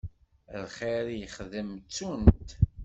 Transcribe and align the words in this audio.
Lxir 0.63 1.05
i 1.09 1.15
yexdem 1.21 1.69
ttun-t. 1.77 2.49